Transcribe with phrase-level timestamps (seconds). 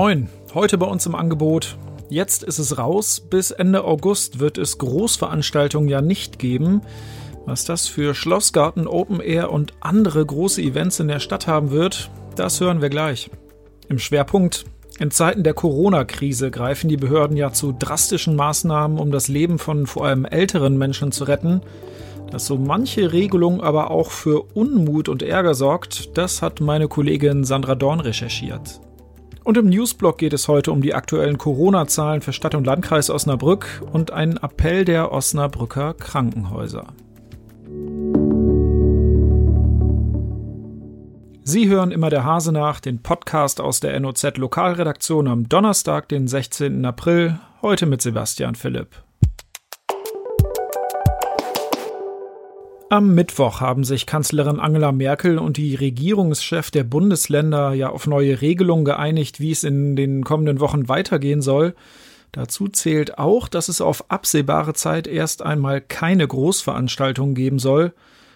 [0.00, 1.76] Moin, heute bei uns im Angebot.
[2.08, 6.82] Jetzt ist es raus, bis Ende August wird es Großveranstaltungen ja nicht geben.
[7.46, 12.12] Was das für Schlossgarten, Open Air und andere große Events in der Stadt haben wird,
[12.36, 13.28] das hören wir gleich.
[13.88, 14.66] Im Schwerpunkt
[15.00, 19.88] in Zeiten der Corona-Krise greifen die Behörden ja zu drastischen Maßnahmen, um das Leben von
[19.88, 21.60] vor allem älteren Menschen zu retten.
[22.30, 27.42] Dass so manche Regelung aber auch für Unmut und Ärger sorgt, das hat meine Kollegin
[27.42, 28.80] Sandra Dorn recherchiert.
[29.48, 33.82] Und im Newsblog geht es heute um die aktuellen Corona-Zahlen für Stadt und Landkreis Osnabrück
[33.90, 36.88] und einen Appell der Osnabrücker Krankenhäuser.
[41.44, 46.28] Sie hören immer der Hase nach, den Podcast aus der NOZ Lokalredaktion am Donnerstag, den
[46.28, 46.84] 16.
[46.84, 49.02] April, heute mit Sebastian Philipp.
[52.90, 58.40] Am Mittwoch haben sich Kanzlerin Angela Merkel und die Regierungschef der Bundesländer ja auf neue
[58.40, 61.74] Regelungen geeinigt, wie es in den kommenden Wochen weitergehen soll.
[62.32, 67.92] Dazu zählt auch, dass es auf absehbare Zeit erst einmal keine Großveranstaltungen geben soll.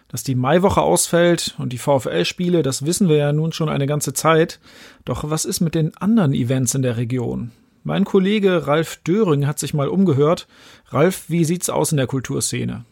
[0.09, 4.13] Dass die Maiwoche ausfällt und die VfL-Spiele, das wissen wir ja nun schon eine ganze
[4.13, 4.61] Zeit.
[5.07, 7.53] Doch was ist mit den anderen Events in der Region?
[7.85, 10.47] Mein Kollege Ralf Döring hat sich mal umgehört.
[10.91, 12.85] Ralf, wie sieht's aus in der Kulturszene?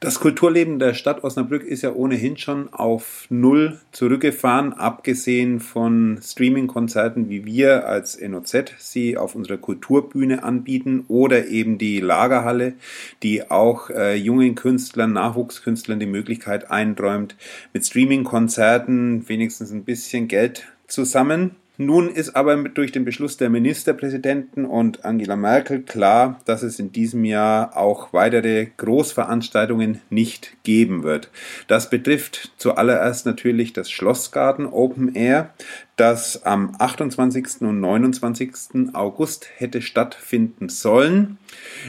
[0.00, 7.28] Das Kulturleben der Stadt Osnabrück ist ja ohnehin schon auf Null zurückgefahren, abgesehen von Streaming-Konzerten,
[7.28, 12.74] wie wir als NOZ sie auf unserer Kulturbühne anbieten oder eben die Lagerhalle,
[13.22, 17.36] die auch äh, jungen Künstlern, Nachwuchskünstlern die Möglichkeit einräumt,
[17.72, 24.66] mit Streaming-Konzerten wenigstens ein bisschen Geld zusammen nun ist aber durch den Beschluss der Ministerpräsidenten
[24.66, 31.30] und Angela Merkel klar, dass es in diesem Jahr auch weitere Großveranstaltungen nicht geben wird.
[31.68, 35.54] Das betrifft zuallererst natürlich das Schlossgarten Open Air,
[35.96, 37.62] das am 28.
[37.62, 38.92] und 29.
[38.92, 41.38] August hätte stattfinden sollen.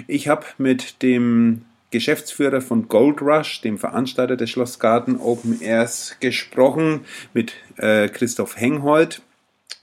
[0.08, 7.02] Ich habe mit dem Geschäftsführer von Gold Rush, dem Veranstalter des Schlossgarten Open Airs, gesprochen,
[7.34, 9.22] mit äh, Christoph Henghold.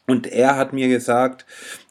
[0.09, 1.47] Und er hat mir gesagt,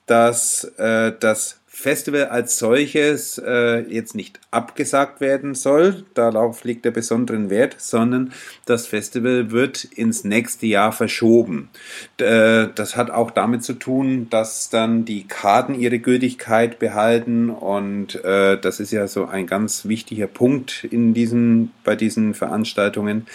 [0.08, 6.92] dass äh, das Festival als solches äh, jetzt nicht abgesagt werden soll, darauf liegt der
[6.92, 8.34] besonderen Wert, sondern
[8.66, 11.70] das Festival wird ins nächste Jahr verschoben.
[12.18, 18.16] Äh, das hat auch damit zu tun, dass dann die Karten ihre Gültigkeit behalten und
[18.26, 23.28] äh, das ist ja so ein ganz wichtiger Punkt in diesen, bei diesen Veranstaltungen,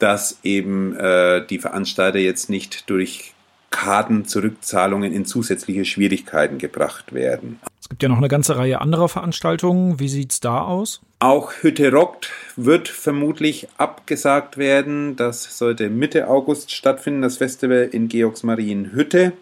[0.00, 3.32] dass eben äh, die Veranstalter jetzt nicht durch
[3.76, 7.60] Kartenzurückzahlungen in zusätzliche Schwierigkeiten gebracht werden.
[7.78, 10.00] Es gibt ja noch eine ganze Reihe anderer Veranstaltungen.
[10.00, 11.02] Wie sieht es da aus?
[11.18, 15.16] Auch Hütte rockt wird vermutlich abgesagt werden.
[15.16, 19.34] Das sollte Mitte August stattfinden, das Festival in Georgsmarienhütte.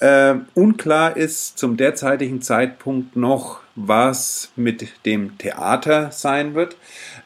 [0.00, 6.76] Äh, unklar ist zum derzeitigen Zeitpunkt noch, was mit dem Theater sein wird.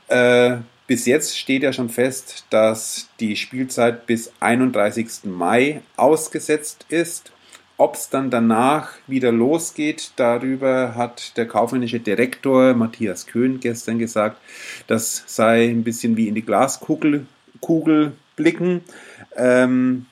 [0.08, 5.24] Äh, bis jetzt steht ja schon fest, dass die Spielzeit bis 31.
[5.24, 7.30] Mai ausgesetzt ist.
[7.76, 14.40] Ob es dann danach wieder losgeht, darüber hat der kaufmännische Direktor Matthias Köhn gestern gesagt,
[14.88, 17.26] das sei ein bisschen wie in die Glaskugel
[17.60, 18.82] Kugel blicken.
[19.36, 20.06] Ähm,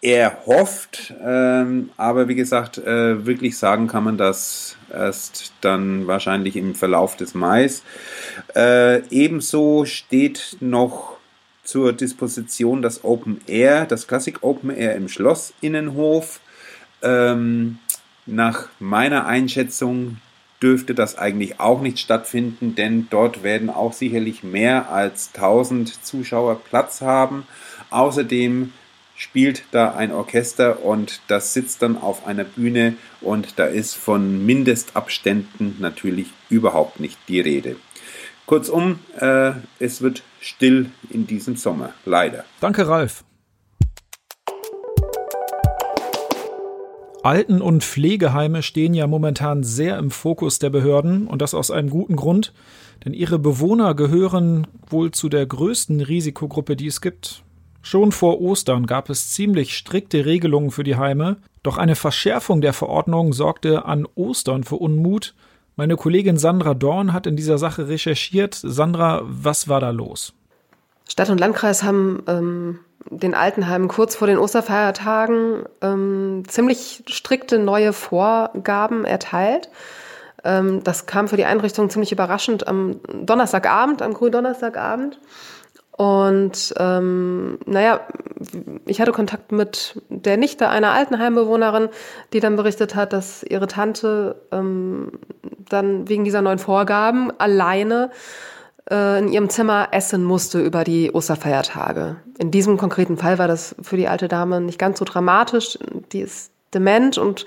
[0.00, 6.56] er hofft, ähm, aber wie gesagt, äh, wirklich sagen kann man das erst dann wahrscheinlich
[6.56, 7.82] im Verlauf des Mais.
[8.54, 11.16] Äh, ebenso steht noch
[11.64, 16.40] zur Disposition das Open Air, das Classic Open Air im Schloss Innenhof.
[17.02, 17.78] Ähm,
[18.24, 20.18] nach meiner Einschätzung
[20.62, 26.60] dürfte das eigentlich auch nicht stattfinden, denn dort werden auch sicherlich mehr als 1000 Zuschauer
[26.60, 27.46] Platz haben.
[27.90, 28.72] Außerdem
[29.18, 34.46] spielt da ein Orchester und das sitzt dann auf einer Bühne und da ist von
[34.46, 37.76] Mindestabständen natürlich überhaupt nicht die Rede.
[38.46, 42.44] Kurzum, äh, es wird still in diesem Sommer, leider.
[42.60, 43.24] Danke, Ralf.
[47.24, 51.90] Alten- und Pflegeheime stehen ja momentan sehr im Fokus der Behörden und das aus einem
[51.90, 52.54] guten Grund,
[53.04, 57.42] denn ihre Bewohner gehören wohl zu der größten Risikogruppe, die es gibt.
[57.90, 62.74] Schon vor Ostern gab es ziemlich strikte Regelungen für die Heime, doch eine Verschärfung der
[62.74, 65.34] Verordnung sorgte an Ostern für Unmut.
[65.74, 68.60] Meine Kollegin Sandra Dorn hat in dieser Sache recherchiert.
[68.62, 70.34] Sandra, was war da los?
[71.08, 77.94] Stadt und Landkreis haben ähm, den Altenheimen kurz vor den Osterfeiertagen ähm, ziemlich strikte neue
[77.94, 79.70] Vorgaben erteilt.
[80.44, 85.18] Ähm, das kam für die Einrichtung ziemlich überraschend am Donnerstagabend, am Gründonnerstagabend.
[85.98, 88.06] Und ähm, naja,
[88.86, 91.88] ich hatte Kontakt mit der Nichte einer Altenheimbewohnerin,
[92.32, 95.10] die dann berichtet hat, dass ihre Tante ähm,
[95.68, 98.12] dann wegen dieser neuen Vorgaben alleine
[98.88, 102.14] äh, in ihrem Zimmer essen musste über die Osterfeiertage.
[102.38, 105.80] In diesem konkreten Fall war das für die alte Dame nicht ganz so dramatisch.
[106.12, 107.44] Die ist dement und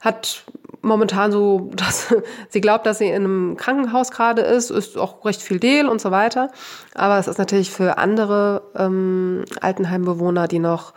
[0.00, 0.42] hat
[0.82, 2.14] momentan so, dass
[2.48, 6.00] sie glaubt, dass sie in einem Krankenhaus gerade ist, ist auch recht viel Deal und
[6.00, 6.50] so weiter.
[6.94, 10.92] Aber es ist natürlich für andere ähm, Altenheimbewohner, die noch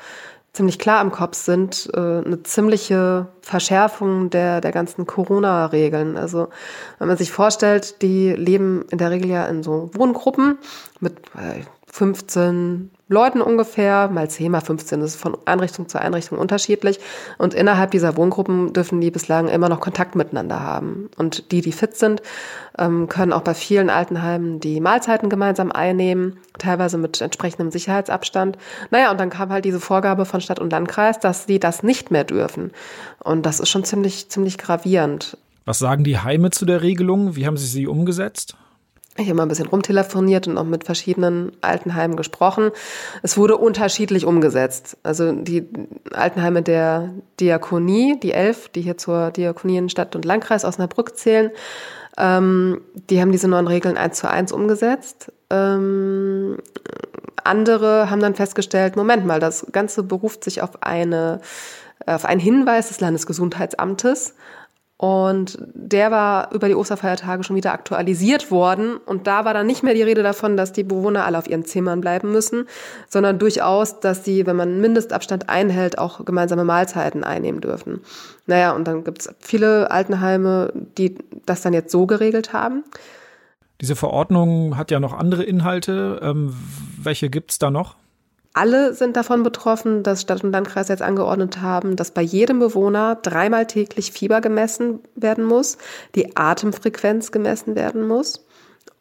[0.56, 6.18] ziemlich klar am Kopf sind, äh, eine ziemliche Verschärfung der, der ganzen Corona-Regeln.
[6.18, 6.48] Also
[6.98, 10.58] wenn man sich vorstellt, die leben in der Regel ja in so Wohngruppen
[11.00, 11.18] mit
[11.92, 17.00] 15 äh, Leuten ungefähr, mal 10, mal 15, das ist von Einrichtung zu Einrichtung unterschiedlich.
[17.38, 21.10] Und innerhalb dieser Wohngruppen dürfen die bislang immer noch Kontakt miteinander haben.
[21.16, 22.24] Und die, die fit sind,
[22.80, 28.58] ähm, können auch bei vielen Altenheimen die Mahlzeiten gemeinsam einnehmen, teilweise mit entsprechendem Sicherheitsabstand.
[28.90, 32.10] Naja, und dann kam halt diese Vorgabe von Stadt und Landkreis, dass sie das nicht
[32.10, 32.72] mehr dürfen.
[33.24, 35.38] Und das ist schon ziemlich, ziemlich gravierend.
[35.66, 37.36] Was sagen die Heime zu der Regelung?
[37.36, 38.56] Wie haben sie sie umgesetzt?
[39.18, 42.72] Ich habe mal ein bisschen rumtelefoniert und auch mit verschiedenen Altenheimen gesprochen.
[43.24, 44.98] Es wurde unterschiedlich umgesetzt.
[45.04, 45.66] Also die
[46.12, 51.52] Altenheime der Diakonie, die elf, die hier zur Diakonie in Stadt und Landkreis Osnabrück zählen,
[52.18, 55.32] ähm, die haben diese neuen Regeln eins zu eins umgesetzt.
[55.50, 56.58] Ähm,
[57.42, 61.40] andere haben dann festgestellt, Moment mal, das Ganze beruft sich auf eine
[62.06, 64.36] auf einen Hinweis des Landesgesundheitsamtes
[64.98, 68.96] und der war über die Osterfeiertage schon wieder aktualisiert worden.
[68.96, 71.66] Und da war dann nicht mehr die Rede davon, dass die Bewohner alle auf ihren
[71.66, 72.66] Zimmern bleiben müssen,
[73.10, 78.02] sondern durchaus, dass sie, wenn man Mindestabstand einhält, auch gemeinsame Mahlzeiten einnehmen dürfen.
[78.46, 82.86] Naja, und dann gibt es viele Altenheime, die das dann jetzt so geregelt haben.
[83.82, 86.22] Diese Verordnung hat ja noch andere Inhalte.
[86.24, 86.56] Ähm,
[87.04, 87.98] welche gibt's da noch?
[88.58, 93.16] Alle sind davon betroffen, dass Stadt und Landkreis jetzt angeordnet haben, dass bei jedem Bewohner
[93.16, 95.78] dreimal täglich Fieber gemessen werden muss,
[96.16, 98.46] die Atemfrequenz gemessen werden muss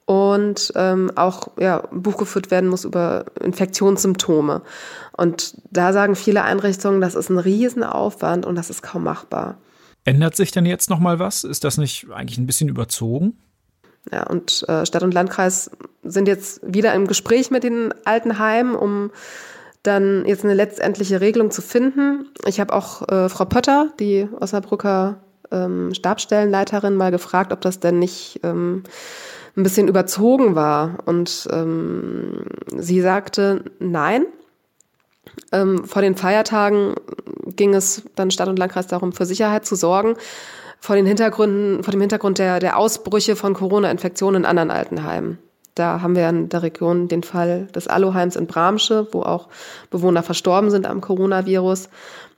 [0.07, 4.63] und ähm, auch ja, Buch geführt werden muss über Infektionssymptome.
[5.17, 9.59] Und da sagen viele Einrichtungen, das ist ein Riesenaufwand und das ist kaum machbar.
[10.03, 11.45] Ändert sich denn jetzt noch mal was?
[11.45, 13.39] Ist das nicht eigentlich ein bisschen überzogen?
[14.13, 15.71] Ja, und äh, Stadt und Landkreis
[16.03, 19.11] sind jetzt wieder im Gespräch mit den Altenheimen, um
[19.83, 22.29] dann jetzt eine letztendliche Regelung zu finden.
[22.47, 25.21] Ich habe auch äh, Frau Pötter, die Osnabrücker
[25.51, 28.83] ähm, Stabstellenleiterin, mal gefragt, ob das denn nicht ähm,
[29.57, 30.99] ein bisschen überzogen war.
[31.05, 32.45] Und ähm,
[32.77, 34.27] sie sagte, nein.
[35.53, 36.95] Ähm, vor den Feiertagen
[37.57, 40.17] ging es dann Stadt und Landkreis darum, für Sicherheit zu sorgen
[40.85, 45.39] vor den Hintergründen, vor dem Hintergrund der, der Ausbrüche von Corona-Infektionen in anderen Altenheimen.
[45.75, 49.49] Da haben wir in der Region den Fall des Aloheims in Bramsche, wo auch
[49.89, 51.89] Bewohner verstorben sind am Coronavirus.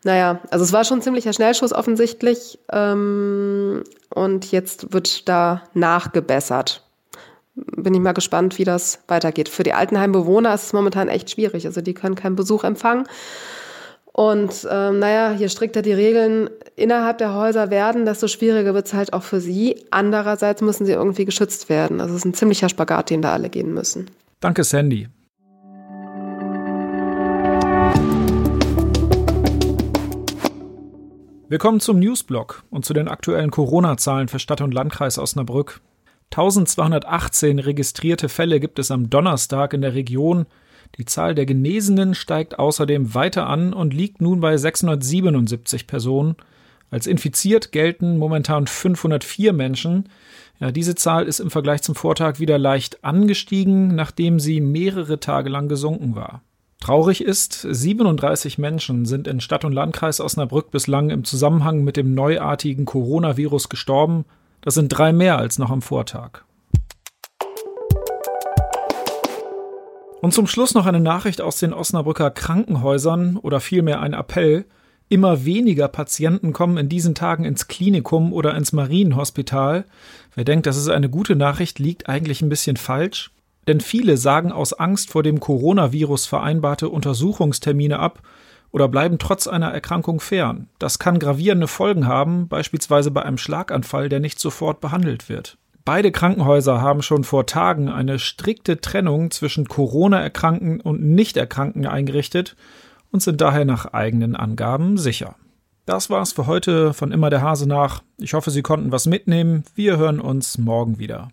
[0.05, 2.61] Naja, also es war schon ein ziemlicher Schnellschuss offensichtlich.
[2.71, 6.85] Ähm, und jetzt wird da nachgebessert.
[7.57, 9.49] Bin ich mal gespannt, wie das weitergeht.
[9.49, 11.67] Für die Altenheimbewohner ist es momentan echt schwierig.
[11.67, 13.09] Also die können keinen Besuch empfangen.
[14.17, 18.95] Und ähm, naja, je strikter die Regeln innerhalb der Häuser werden, desto schwieriger wird es
[18.95, 19.85] halt auch für sie.
[19.91, 22.01] Andererseits müssen sie irgendwie geschützt werden.
[22.01, 24.11] Also es ist ein ziemlicher Spagat, den da alle gehen müssen.
[24.41, 25.09] Danke, Sandy.
[31.51, 35.83] Wir kommen zum Newsblock und zu den aktuellen Corona-Zahlen für Stadt und Landkreis Osnabrück.
[36.33, 40.47] 1218 registrierte Fälle gibt es am Donnerstag in der Region.
[40.99, 46.37] Die Zahl der Genesenen steigt außerdem weiter an und liegt nun bei 677 Personen.
[46.91, 50.09] Als infiziert gelten momentan 504 Menschen.
[50.61, 55.51] Ja, diese Zahl ist im Vergleich zum Vortag wieder leicht angestiegen, nachdem sie mehrere Tage
[55.51, 56.43] lang gesunken war.
[56.81, 62.15] Traurig ist, 37 Menschen sind in Stadt und Landkreis Osnabrück bislang im Zusammenhang mit dem
[62.15, 64.25] neuartigen Coronavirus gestorben.
[64.61, 66.45] Das sind drei mehr als noch am Vortag.
[70.23, 74.65] Und zum Schluss noch eine Nachricht aus den Osnabrücker Krankenhäusern oder vielmehr ein Appell.
[75.09, 79.85] Immer weniger Patienten kommen in diesen Tagen ins Klinikum oder ins Marienhospital.
[80.35, 83.31] Wer denkt, das ist eine gute Nachricht, liegt eigentlich ein bisschen falsch.
[83.69, 88.23] Denn viele sagen aus Angst vor dem Coronavirus vereinbarte Untersuchungstermine ab
[88.73, 90.69] oder bleiben trotz einer Erkrankung fern.
[90.79, 95.57] Das kann gravierende Folgen haben, beispielsweise bei einem Schlaganfall, der nicht sofort behandelt wird.
[95.87, 102.57] Beide Krankenhäuser haben schon vor Tagen eine strikte Trennung zwischen Corona-Erkrankten und Nicht-Erkrankten eingerichtet
[103.13, 105.37] und sind daher nach eigenen Angaben sicher.
[105.85, 108.03] Das war's für heute von Immer der Hase nach.
[108.19, 109.63] Ich hoffe, Sie konnten was mitnehmen.
[109.77, 111.29] Wir hören uns morgen wieder.